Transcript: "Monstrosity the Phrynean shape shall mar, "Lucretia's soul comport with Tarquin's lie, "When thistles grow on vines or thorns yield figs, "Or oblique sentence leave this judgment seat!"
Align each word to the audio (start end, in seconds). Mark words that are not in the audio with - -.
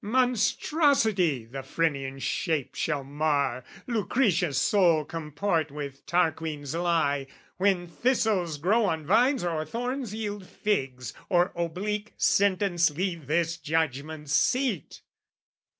"Monstrosity 0.03 1.45
the 1.45 1.59
Phrynean 1.61 2.19
shape 2.19 2.73
shall 2.73 3.03
mar, 3.03 3.63
"Lucretia's 3.85 4.57
soul 4.57 5.05
comport 5.05 5.69
with 5.69 6.03
Tarquin's 6.07 6.73
lie, 6.73 7.27
"When 7.57 7.85
thistles 7.87 8.57
grow 8.57 8.85
on 8.85 9.05
vines 9.05 9.43
or 9.43 9.63
thorns 9.63 10.11
yield 10.11 10.47
figs, 10.47 11.13
"Or 11.29 11.51
oblique 11.55 12.13
sentence 12.17 12.89
leave 12.89 13.27
this 13.27 13.57
judgment 13.57 14.31
seat!" 14.31 15.01